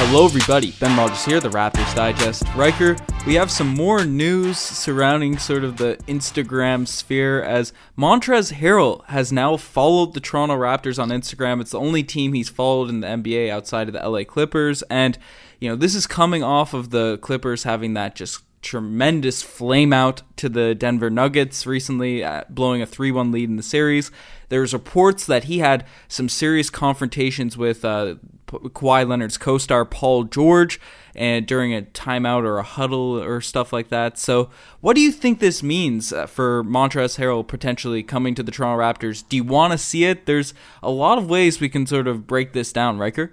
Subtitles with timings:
[0.00, 0.70] Hello, everybody.
[0.78, 2.44] Ben Rogers here, the Raptors Digest.
[2.54, 2.96] Riker,
[3.26, 9.32] we have some more news surrounding sort of the Instagram sphere as Montrezl Harrell has
[9.32, 11.60] now followed the Toronto Raptors on Instagram.
[11.60, 14.82] It's the only team he's followed in the NBA outside of the LA Clippers.
[14.82, 15.18] And,
[15.58, 20.22] you know, this is coming off of the Clippers having that just tremendous flame out
[20.36, 24.12] to the Denver Nuggets recently, uh, blowing a 3 1 lead in the series.
[24.48, 28.14] There's reports that he had some serious confrontations with uh,
[28.48, 30.80] Kawhi Leonard's co star Paul George
[31.14, 34.18] and during a timeout or a huddle or stuff like that.
[34.18, 38.52] So, what do you think this means uh, for Montrezl Harrell potentially coming to the
[38.52, 39.24] Toronto Raptors?
[39.28, 40.26] Do you want to see it?
[40.26, 43.32] There's a lot of ways we can sort of break this down, Riker.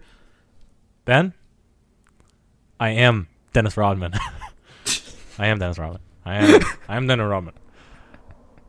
[1.05, 1.33] Ben,
[2.79, 4.13] I am Dennis Rodman.
[5.37, 6.01] I am Dennis Rodman.
[6.25, 6.61] I am.
[6.87, 7.53] I am Dennis Rodman.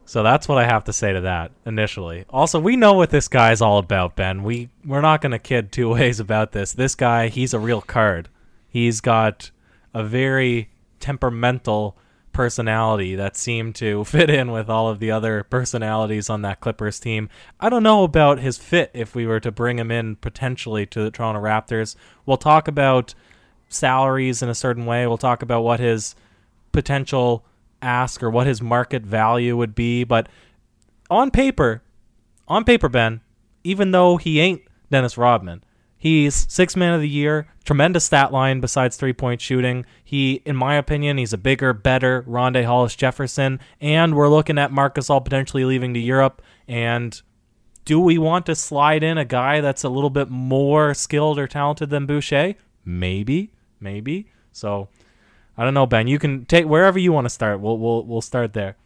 [0.07, 2.25] So that's what I have to say to that initially.
[2.31, 4.45] Also, we know what this guy's all about, Ben.
[4.45, 6.73] We we're not going to kid two ways about this.
[6.73, 8.29] This guy, he's a real card.
[8.69, 9.51] He's got
[9.93, 11.97] a very temperamental
[12.33, 17.01] personality that seemed to fit in with all of the other personalities on that Clippers
[17.01, 17.29] team.
[17.59, 21.03] I don't know about his fit if we were to bring him in potentially to
[21.03, 21.97] the Toronto Raptors.
[22.27, 23.15] We'll talk about
[23.69, 25.07] salaries in a certain way.
[25.07, 26.15] We'll talk about what his
[26.71, 27.45] potential
[27.87, 30.05] ask or what his market value would be.
[30.05, 30.29] But
[31.09, 31.83] on paper,
[32.49, 33.21] on paper, Ben,
[33.65, 35.65] even though he ain't Dennis Rodman,
[35.97, 39.87] he's six man of the year, tremendous stat line besides three point shooting.
[40.05, 43.61] He, in my opinion, he's a bigger, better Rondae Hollis Jefferson.
[43.81, 46.43] And we're looking at Marc Gasol potentially leaving to Europe.
[46.69, 47.21] And
[47.85, 51.47] do we want to slide in a guy that's a little bit more skilled or
[51.47, 52.55] talented than Boucher?
[52.85, 54.29] Maybe, maybe.
[54.53, 54.89] So
[55.57, 56.07] I don't know, Ben.
[56.07, 57.61] You can take wherever you want to start.
[57.61, 58.77] We'll we'll we'll start there.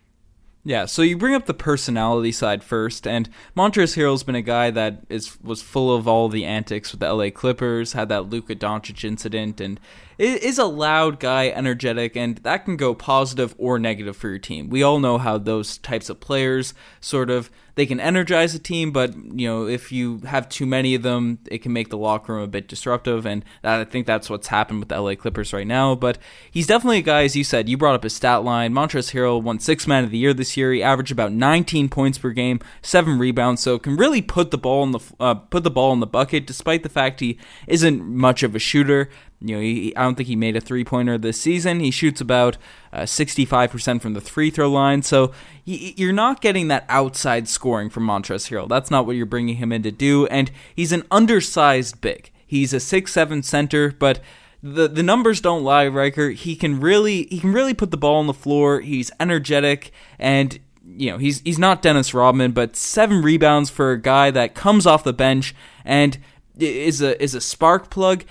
[0.62, 4.70] Yeah, so you bring up the personality side first, and Montrezl Harrell's been a guy
[4.70, 8.54] that is was full of all the antics with the LA Clippers, had that Luka
[8.54, 9.80] Doncic incident, and
[10.20, 14.68] is a loud guy, energetic, and that can go positive or negative for your team.
[14.68, 17.50] We all know how those types of players sort of
[17.80, 21.38] they can energize a team, but you know if you have too many of them,
[21.50, 24.48] it can make the locker room a bit disruptive, and that, I think that's what's
[24.48, 25.94] happened with the LA Clippers right now.
[25.94, 26.18] But
[26.50, 28.74] he's definitely a guy, as you said, you brought up his stat line.
[28.74, 30.72] Montrezl Harrell won Six Man of the Year this year.
[30.74, 34.82] He averaged about 19 points per game, seven rebounds, so can really put the ball
[34.84, 38.42] in the uh, put the ball in the bucket, despite the fact he isn't much
[38.42, 39.08] of a shooter.
[39.40, 41.80] You know, he, I don't think he made a three pointer this season.
[41.80, 42.58] He shoots about
[42.92, 45.02] uh, 65% from the free throw line.
[45.02, 45.32] So
[45.64, 48.68] you're not getting that outside scoring from Montrezl Harrell.
[48.68, 50.26] That's not what you're bringing him in to do.
[50.26, 52.30] And he's an undersized big.
[52.46, 54.20] He's a six-seven center, but
[54.62, 56.30] the the numbers don't lie, Riker.
[56.30, 58.80] He can really he can really put the ball on the floor.
[58.80, 64.00] He's energetic and you know, he's he's not Dennis Rodman, but seven rebounds for a
[64.00, 66.18] guy that comes off the bench and
[66.58, 68.24] is a is a spark plug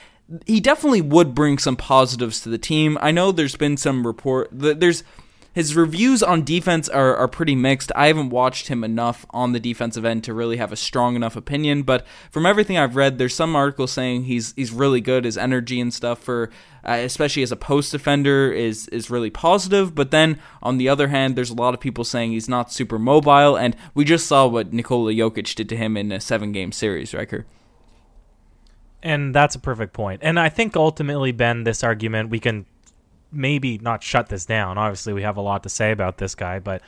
[0.46, 2.98] he definitely would bring some positives to the team.
[3.02, 5.04] I know there's been some report there's
[5.54, 7.92] his reviews on defense are, are pretty mixed.
[7.96, 11.36] I haven't watched him enough on the defensive end to really have a strong enough
[11.36, 15.26] opinion, but from everything I've read, there's some articles saying he's he's really good.
[15.26, 16.52] His energy and stuff for
[16.86, 19.96] uh, especially as a post defender is is really positive.
[19.96, 23.00] But then on the other hand, there's a lot of people saying he's not super
[23.00, 26.72] mobile, and we just saw what Nikola Jokic did to him in a seven game
[26.72, 27.46] series, Riker.
[29.02, 30.22] And that's a perfect point.
[30.24, 32.66] And I think ultimately, Ben, this argument, we can
[33.32, 34.78] maybe not shut this down.
[34.78, 36.82] Obviously, we have a lot to say about this guy, but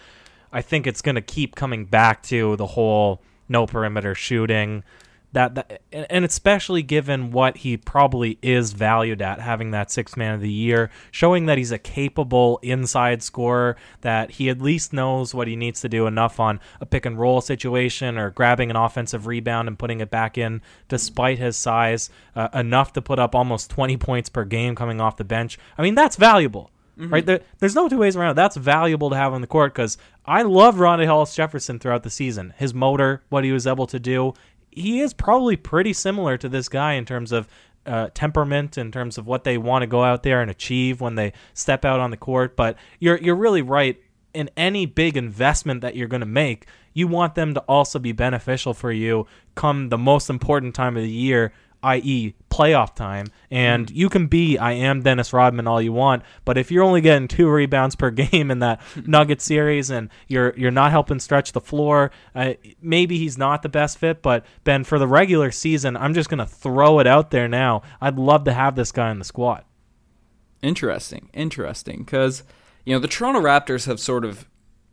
[0.51, 4.83] I think it's going to keep coming back to the whole no perimeter shooting,
[5.33, 10.33] that, that and especially given what he probably is valued at having that six man
[10.35, 15.33] of the year showing that he's a capable inside scorer that he at least knows
[15.33, 18.75] what he needs to do enough on a pick and roll situation or grabbing an
[18.75, 23.33] offensive rebound and putting it back in despite his size uh, enough to put up
[23.33, 26.71] almost 20 points per game coming off the bench i mean that's valuable
[27.01, 27.13] Mm-hmm.
[27.13, 28.33] Right there, there's no two ways around it.
[28.35, 32.09] That's valuable to have on the court because I love Rondae Hollis Jefferson throughout the
[32.09, 32.53] season.
[32.57, 34.33] His motor, what he was able to do,
[34.71, 37.47] he is probably pretty similar to this guy in terms of
[37.85, 41.15] uh, temperament, in terms of what they want to go out there and achieve when
[41.15, 42.55] they step out on the court.
[42.55, 44.01] But you're you're really right.
[44.33, 48.13] In any big investment that you're going to make, you want them to also be
[48.13, 51.51] beneficial for you come the most important time of the year
[51.83, 53.27] i.e., playoff time.
[53.49, 57.01] And you can be I am Dennis Rodman all you want, but if you're only
[57.01, 61.51] getting two rebounds per game in that Nugget series and you're you're not helping stretch
[61.51, 64.21] the floor, uh, maybe he's not the best fit.
[64.21, 67.81] But Ben, for the regular season, I'm just gonna throw it out there now.
[67.99, 69.63] I'd love to have this guy in the squad.
[70.61, 72.43] Interesting, interesting, because
[72.85, 74.45] you know the Toronto Raptors have sort of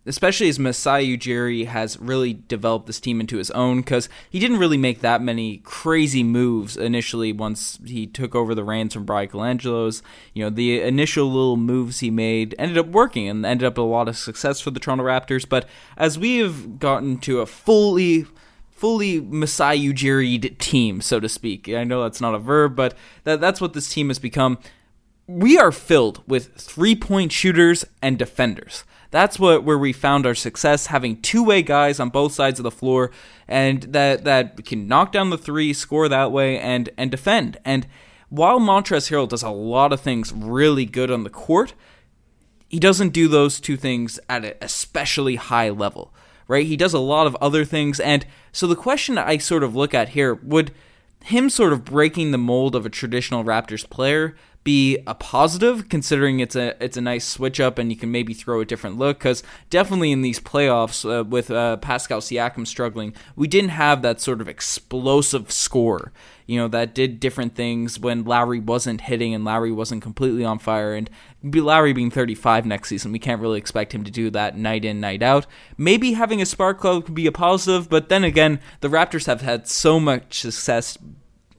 [0.09, 4.59] especially as Masai Ujiri has really developed this team into his own because he didn't
[4.59, 9.29] really make that many crazy moves initially once he took over the reins from Bryan
[9.29, 10.03] Colangelo's.
[10.33, 13.83] You know, the initial little moves he made ended up working and ended up a
[13.83, 15.47] lot of success for the Toronto Raptors.
[15.49, 18.27] But as we have gotten to a fully
[18.71, 21.69] fully Masai Ujiri team, so to speak.
[21.69, 24.59] I know that's not a verb, but that, that's what this team has become.
[25.27, 28.85] We are filled with three point shooters and defenders.
[29.11, 32.65] That's what where we found our success, having two way guys on both sides of
[32.65, 33.11] the floor,
[33.47, 37.59] and that that can knock down the three, score that way, and and defend.
[37.65, 37.87] And
[38.29, 41.73] while Montrezl Harrell does a lot of things really good on the court,
[42.69, 46.13] he doesn't do those two things at an especially high level,
[46.47, 46.67] right?
[46.67, 49.95] He does a lot of other things, and so the question I sort of look
[49.95, 50.73] at here would
[51.25, 54.37] him sort of breaking the mold of a traditional Raptors player
[54.69, 58.35] be a positive considering it's a it's a nice switch up and you can maybe
[58.35, 63.15] throw a different look because definitely in these playoffs uh, with uh, Pascal Siakam struggling
[63.35, 66.13] we didn't have that sort of explosive score.
[66.45, 70.59] You know that did different things when Lowry wasn't hitting and Lowry wasn't completely on
[70.59, 71.09] fire and
[71.43, 75.01] Lowry being 35 next season we can't really expect him to do that night in
[75.01, 75.47] night out.
[75.79, 79.41] Maybe having a spark plug could be a positive but then again the Raptors have
[79.41, 80.99] had so much success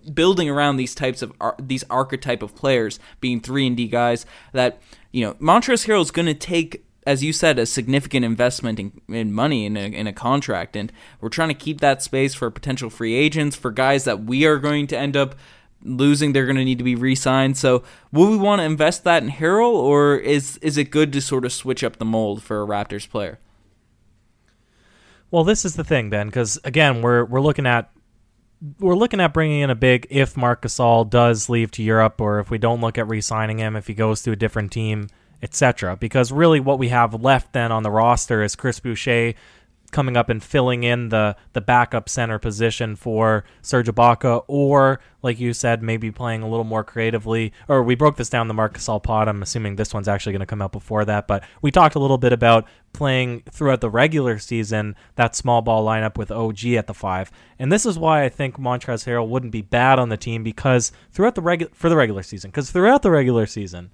[0.09, 4.81] building around these types of these archetype of players, being three and D guys, that
[5.11, 6.85] you know Montrezl Harrell is going to take.
[7.07, 10.91] As you said, a significant investment in, in money in a, in a contract, and
[11.21, 14.59] we're trying to keep that space for potential free agents, for guys that we are
[14.59, 15.33] going to end up
[15.83, 17.57] losing, they're going to need to be re-signed.
[17.57, 21.21] So, will we want to invest that in Harrell, or is is it good to
[21.21, 23.39] sort of switch up the mold for a Raptors player?
[25.31, 27.91] Well, this is the thing, Ben, because again, we're we're looking at
[28.79, 32.39] we're looking at bringing in a big if Marc Gasol does leave to Europe, or
[32.39, 35.07] if we don't look at re-signing him, if he goes to a different team,
[35.41, 35.95] etc.
[35.95, 39.33] Because really, what we have left then on the roster is Chris Boucher
[39.89, 45.39] coming up and filling in the the backup center position for Serge Ibaka, or like
[45.39, 47.51] you said, maybe playing a little more creatively.
[47.67, 49.27] Or we broke this down the Marc Gasol pod.
[49.27, 51.99] I'm assuming this one's actually going to come out before that, but we talked a
[51.99, 56.87] little bit about playing throughout the regular season that small ball lineup with OG at
[56.87, 60.17] the five, and this is why I think Montrezl Harrell wouldn't be bad on the
[60.17, 63.91] team because throughout the regular for the regular season, because throughout the regular season,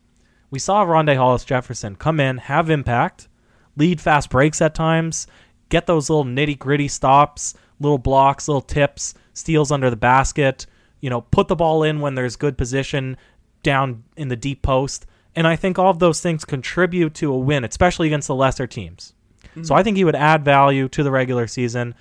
[0.50, 3.28] we saw Rondae Hollis Jefferson come in, have impact,
[3.76, 5.28] lead fast breaks at times
[5.70, 10.66] get those little nitty gritty stops, little blocks, little tips, steals under the basket,
[11.02, 13.18] you know, put the ball in when there's good position
[13.64, 15.06] down in the deep post.
[15.36, 18.68] And I think all of those things contribute to a win, especially against the lesser
[18.68, 19.14] teams.
[19.44, 19.64] Mm-hmm.
[19.64, 21.96] So I think he would add value to the regular season.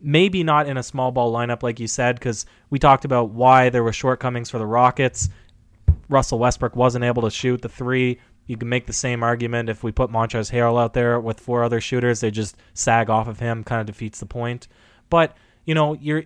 [0.00, 3.70] Maybe not in a small ball lineup, like you said, because we talked about why
[3.70, 5.28] there were shortcomings for the Rockets.
[6.08, 8.20] Russell Westbrook wasn't able to shoot the three.
[8.46, 11.64] You can make the same argument if we put Montrezl Harrell out there with four
[11.64, 14.68] other shooters, they just sag off of him, kind of defeats the point.
[15.10, 16.22] But you know, you're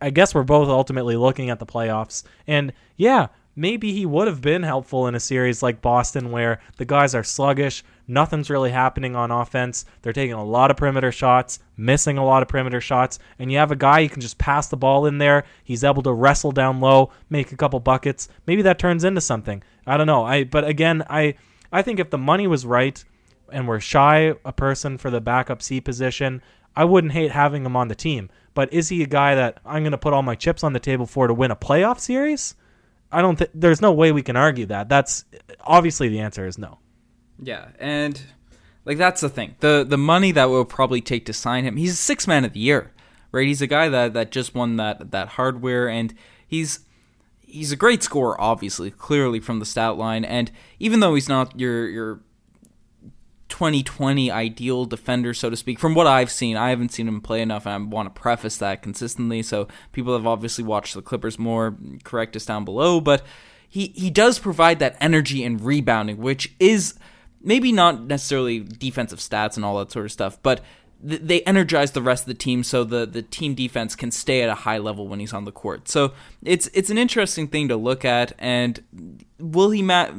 [0.00, 4.40] I guess we're both ultimately looking at the playoffs, and yeah, maybe he would have
[4.40, 9.16] been helpful in a series like Boston where the guys are sluggish, nothing's really happening
[9.16, 9.86] on offense.
[10.02, 13.58] They're taking a lot of perimeter shots, missing a lot of perimeter shots, and you
[13.58, 15.44] have a guy you can just pass the ball in there.
[15.64, 18.28] He's able to wrestle down low, make a couple buckets.
[18.46, 19.62] Maybe that turns into something.
[19.86, 20.24] I don't know.
[20.24, 21.34] I but again, I
[21.76, 23.04] I think if the money was right
[23.52, 26.40] and we're shy a person for the backup C position,
[26.74, 28.30] I wouldn't hate having him on the team.
[28.54, 30.80] But is he a guy that I'm going to put all my chips on the
[30.80, 32.54] table for to win a playoff series?
[33.12, 34.88] I don't think there's no way we can argue that.
[34.88, 35.26] That's
[35.60, 36.78] obviously the answer is no.
[37.42, 38.18] Yeah, and
[38.86, 39.56] like that's the thing.
[39.60, 41.76] The the money that will probably take to sign him.
[41.76, 42.90] He's a six man of the year,
[43.32, 43.46] right?
[43.46, 46.14] He's a guy that that just won that that hardware and
[46.48, 46.85] he's
[47.46, 50.24] he's a great scorer, obviously, clearly from the stat line.
[50.24, 52.20] And even though he's not your your
[53.48, 57.40] 2020 ideal defender, so to speak, from what I've seen, I haven't seen him play
[57.40, 59.42] enough, and I want to preface that consistently.
[59.42, 61.76] So people have obviously watched the Clippers more.
[62.04, 63.24] Correct us down below, but
[63.68, 66.98] he he does provide that energy and rebounding, which is
[67.40, 70.60] maybe not necessarily defensive stats and all that sort of stuff, but
[71.02, 74.48] they energize the rest of the team so the, the team defense can stay at
[74.48, 75.88] a high level when he's on the court.
[75.88, 76.12] So
[76.42, 78.32] it's it's an interesting thing to look at.
[78.38, 78.82] And
[79.38, 80.14] will he mat,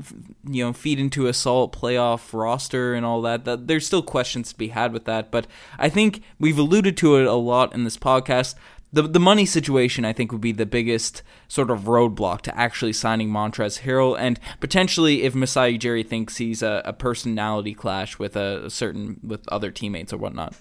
[0.47, 3.45] you know feed into a solid playoff roster and all that?
[3.45, 3.67] that?
[3.67, 5.31] There's still questions to be had with that.
[5.31, 5.47] But
[5.79, 8.55] I think we've alluded to it a lot in this podcast.
[8.93, 12.93] The, the money situation, I think, would be the biggest sort of roadblock to actually
[12.93, 18.37] signing Montrezl Harrell, and potentially if Masai Ujiri thinks he's a, a personality clash with
[18.37, 20.55] a, a certain with other teammates or whatnot.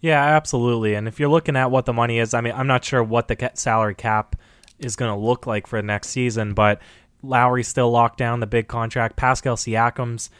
[0.00, 0.94] Yeah, absolutely.
[0.94, 3.28] And if you're looking at what the money is, I mean, I'm not sure what
[3.28, 4.36] the salary cap
[4.78, 6.80] is going to look like for the next season, but
[7.22, 9.16] Lowry's still locked down the big contract.
[9.16, 10.30] Pascal Siakam's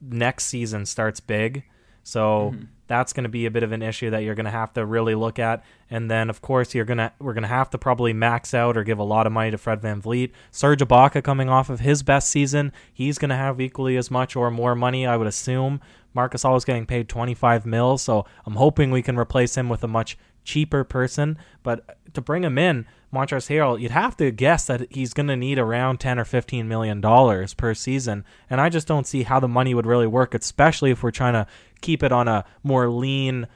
[0.00, 1.64] next season starts big.
[2.02, 2.64] So mm-hmm.
[2.86, 4.84] That's going to be a bit of an issue that you're going to have to
[4.84, 5.64] really look at.
[5.90, 8.98] And then, of course, you're gonna we're gonna have to probably max out or give
[8.98, 10.32] a lot of money to Fred Van VanVleet.
[10.50, 14.36] Serge Ibaka coming off of his best season, he's going to have equally as much
[14.36, 15.80] or more money, I would assume.
[16.12, 19.82] Marcus Gasol is getting paid 25 mil, so I'm hoping we can replace him with
[19.82, 21.38] a much cheaper person.
[21.62, 25.36] But to bring him in, Montrezl Harrell, you'd have to guess that he's going to
[25.36, 29.40] need around 10 or 15 million dollars per season, and I just don't see how
[29.40, 31.46] the money would really work, especially if we're trying to
[31.84, 33.46] keep it on a more lean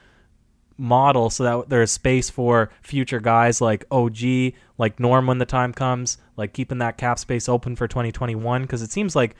[0.77, 5.73] model so that there's space for future guys like OG, like Norm when the time
[5.73, 9.35] comes, like keeping that cap space open for 2021 because it seems like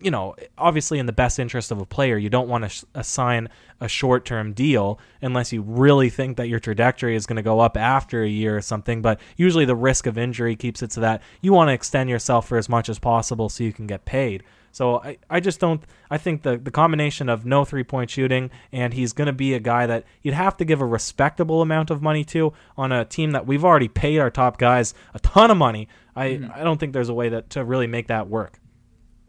[0.00, 2.82] you know, obviously in the best interest of a player, you don't want to sh-
[2.92, 3.48] assign
[3.80, 7.60] a short term deal unless you really think that your trajectory is going to go
[7.60, 9.00] up after a year or something.
[9.00, 12.48] But usually the risk of injury keeps it so that you want to extend yourself
[12.48, 14.42] for as much as possible so you can get paid.
[14.72, 18.50] So I, I just don't I think the, the combination of no three point shooting
[18.72, 22.02] and he's gonna be a guy that you'd have to give a respectable amount of
[22.02, 25.56] money to on a team that we've already paid our top guys a ton of
[25.56, 25.88] money.
[26.16, 26.50] I, mm-hmm.
[26.54, 28.58] I don't think there's a way that to really make that work.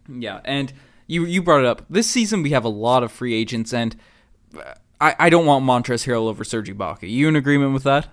[0.10, 0.74] Yeah, and
[1.08, 1.84] you you brought it up.
[1.90, 3.96] This season we have a lot of free agents, and
[5.00, 7.10] I, I don't want Montrezl Harrell over Serge Ibaka.
[7.10, 8.08] You in agreement with that?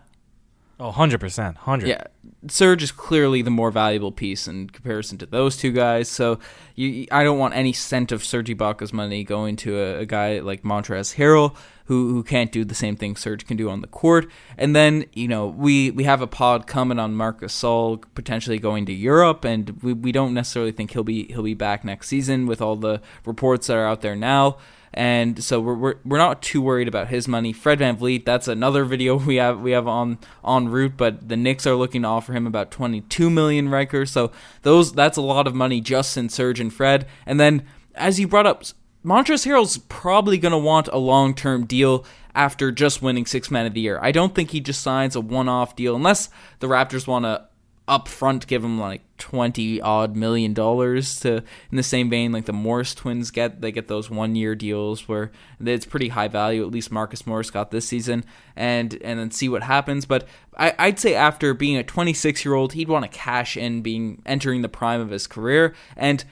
[0.81, 1.39] Oh, 100%.
[1.39, 2.05] 100 Yeah.
[2.49, 6.09] Serge is clearly the more valuable piece in comparison to those two guys.
[6.09, 6.39] So
[6.75, 10.41] you, I don't want any cent of Serge Ibaka's money going to a, a guy
[10.41, 13.87] like Montrezl Harrell who, who can't do the same thing Serge can do on the
[13.87, 14.31] court.
[14.57, 18.87] And then, you know, we, we have a pod coming on Marcus Gasol potentially going
[18.87, 22.47] to Europe, and we, we don't necessarily think he'll be he'll be back next season
[22.47, 24.57] with all the reports that are out there now
[24.93, 27.53] and so we're, we're we're not too worried about his money.
[27.53, 31.67] Fred VanVleet, that's another video we have we have on on route, but the Knicks
[31.67, 34.07] are looking offer him about 22 million Riker.
[34.07, 37.07] So those that's a lot of money just in Serge and Fred.
[37.27, 37.65] And then
[37.95, 38.65] as you brought up,
[39.05, 43.67] Montrezl Harrell's probably going to want a long term deal after just winning Six Man
[43.67, 43.99] of the Year.
[44.03, 46.29] I don't think he just signs a one off deal unless
[46.61, 47.47] the Raptors want to
[47.91, 52.45] up front give him like 20 odd million dollars to in the same vein like
[52.45, 56.65] the Morris twins get they get those one year deals where it's pretty high value.
[56.65, 58.25] At least Marcus Morris got this season.
[58.55, 60.07] And and then see what happens.
[60.07, 63.83] But I, I'd say after being a 26 year old he'd want to cash in
[63.83, 65.75] being entering the prime of his career.
[65.97, 66.25] And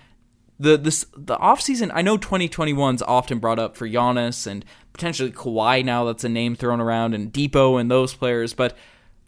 [0.61, 5.85] the this the offseason I know 2021's often brought up for Giannis and potentially Kawhi
[5.85, 8.55] now that's a name thrown around and Depot and those players.
[8.55, 8.77] But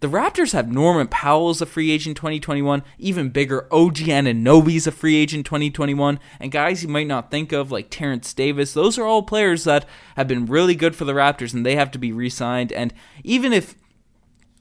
[0.00, 4.92] the Raptors have Norman Powell as a free agent 2021, even bigger OG Anunoby's a
[4.92, 8.72] free agent 2021, and guys you might not think of like Terrence Davis.
[8.72, 11.90] Those are all players that have been really good for the Raptors, and they have
[11.90, 12.72] to be re-signed.
[12.72, 13.74] And even if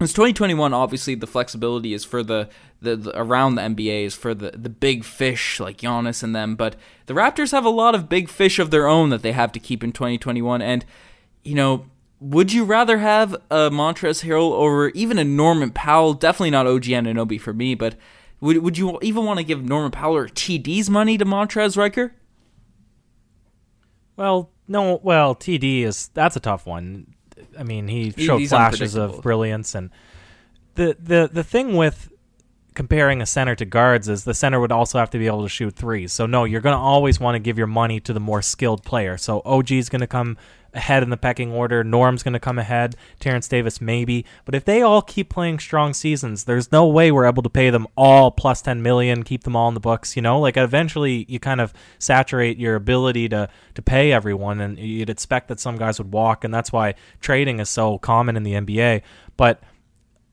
[0.02, 2.50] it's 2021, obviously the flexibility is for the,
[2.82, 6.58] the, the, around the NBA is for the the big fish like Giannis and them,
[6.58, 9.54] but the Raptors have a lot of big fish of their own that they have
[9.54, 10.86] to keep in 2021, and
[11.44, 11.86] you know
[12.20, 16.14] would you rather have a Montrezl Harrell over even a Norman Powell?
[16.14, 17.96] Definitely not OG Anunoby for me, but
[18.42, 22.14] would would you even want to give Norman Powell or TD's money to Montrez Riker?
[24.16, 25.00] Well, no.
[25.02, 27.16] Well, TD is that's a tough one.
[27.58, 29.90] I mean, he showed flashes of brilliance, and
[30.76, 32.12] the the the thing with
[32.80, 35.50] comparing a center to guards is the center would also have to be able to
[35.50, 36.14] shoot threes.
[36.14, 38.84] So no, you're going to always want to give your money to the more skilled
[38.84, 39.18] player.
[39.18, 40.38] So OG is going to come
[40.74, 41.84] ahead in the pecking order.
[41.84, 42.96] Norm's going to come ahead.
[43.20, 44.26] Terrence Davis maybe.
[44.46, 47.70] But if they all keep playing strong seasons, there's no way we're able to pay
[47.70, 50.40] them all plus 10 million, keep them all in the books, you know?
[50.40, 55.50] Like eventually you kind of saturate your ability to to pay everyone and you'd expect
[55.50, 59.02] that some guys would walk and that's why trading is so common in the NBA.
[59.36, 59.62] But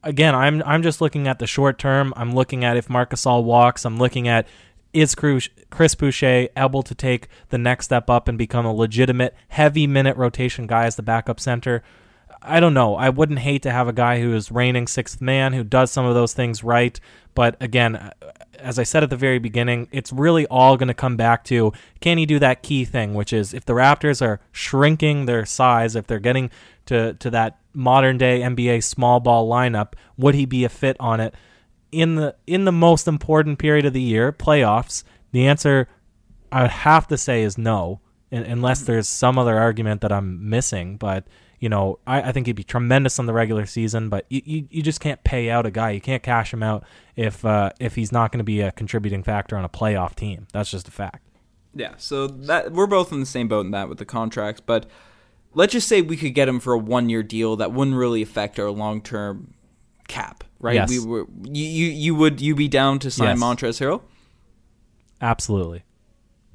[0.07, 2.15] again, I'm I'm just looking at the short term.
[2.17, 3.85] I'm looking at if Marc Gasol walks.
[3.85, 4.47] I'm looking at
[4.93, 9.87] is Chris Boucher able to take the next step up and become a legitimate heavy
[9.87, 11.83] minute rotation guy as the backup center?
[12.41, 12.95] I don't know.
[12.95, 16.07] I wouldn't hate to have a guy who is reigning sixth man who does some
[16.07, 16.99] of those things right.
[17.35, 18.13] But again,
[18.59, 21.73] as I said at the very beginning, it's really all going to come back to
[22.01, 25.97] can he do that key thing, which is if the Raptors are shrinking their size,
[25.97, 26.51] if they're getting
[26.87, 31.21] to, to that modern day NBA small ball lineup, would he be a fit on
[31.21, 31.35] it?
[31.93, 35.89] in the in the most important period of the year, playoffs, the answer
[36.53, 40.97] I would have to say is no, unless there's some other argument that I'm missing.
[40.97, 41.27] But
[41.59, 44.69] you know, I, I think he'd be tremendous on the regular season, but you, you,
[44.71, 45.91] you just can't pay out a guy.
[45.91, 46.85] You can't cash him out
[47.15, 50.47] if uh, if he's not going to be a contributing factor on a playoff team.
[50.53, 51.23] That's just a fact.
[51.75, 54.87] Yeah, so that we're both in the same boat in that with the contracts, but
[55.55, 58.23] let's just say we could get him for a one year deal that wouldn't really
[58.23, 59.55] affect our long term
[60.09, 60.75] cap right?
[60.75, 60.91] Yes.
[60.91, 63.41] We were you you would you be down to sign yes.
[63.41, 64.03] Montrezl Harrell?
[65.21, 65.85] Absolutely.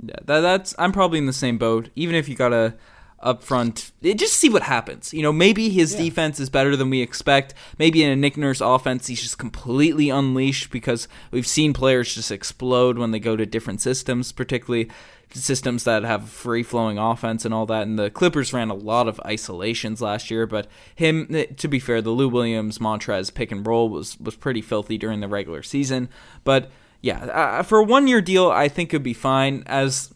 [0.04, 1.90] Yeah, that, that's I'm probably in the same boat.
[1.96, 2.76] Even if you got a
[3.22, 3.92] up front.
[4.02, 5.14] Just see what happens.
[5.14, 6.00] You know, maybe his Yeah.
[6.02, 7.54] defense is better than we expect.
[7.78, 12.32] Maybe in a Nick Nurse offense, he's just completely unleashed because we've seen players just
[12.32, 14.90] explode when they go to different systems, particularly
[15.34, 17.84] systems that have free flowing offense and all that.
[17.84, 22.02] And the Clippers ran a lot of isolations last year, but him, to be fair,
[22.02, 26.10] the Lou Williams Montrez pick and roll was was pretty filthy during the regular season.
[26.44, 26.70] But
[27.02, 29.64] yeah, uh, for a one year deal, I think it'd be fine.
[29.68, 30.14] As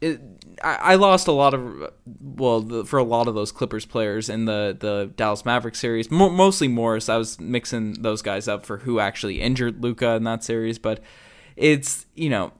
[0.00, 0.20] it,
[0.62, 4.44] I, lost a lot of well the, for a lot of those Clippers players in
[4.44, 6.10] the the Dallas Mavericks series.
[6.10, 7.08] Mo- mostly Morris.
[7.08, 11.00] I was mixing those guys up for who actually injured Luka in that series, but
[11.56, 12.52] it's you know.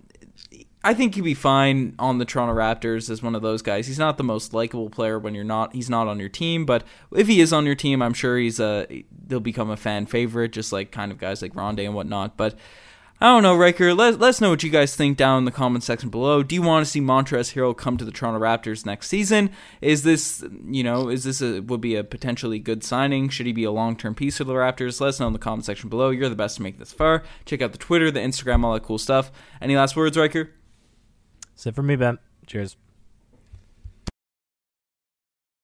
[0.86, 3.86] I think he'd be fine on the Toronto Raptors as one of those guys.
[3.86, 6.84] He's not the most likable player when you're not he's not on your team, but
[7.10, 10.52] if he is on your team, I'm sure he's a he'll become a fan favorite,
[10.52, 12.36] just like kind of guys like Rondae and whatnot.
[12.36, 12.56] But
[13.20, 13.94] I don't know, Riker.
[13.94, 16.42] Let, let us know what you guys think down in the comment section below.
[16.42, 19.50] Do you want to see Montrezl Harrell come to the Toronto Raptors next season?
[19.80, 23.28] Is this, you know, is this a, would be a potentially good signing?
[23.28, 25.00] Should he be a long term piece for the Raptors?
[25.00, 26.10] Let us know in the comment section below.
[26.10, 27.22] You're the best to make this far.
[27.46, 29.30] Check out the Twitter, the Instagram, all that cool stuff.
[29.60, 30.50] Any last words, Riker?
[31.52, 32.18] That's it for me, Ben.
[32.46, 32.76] Cheers.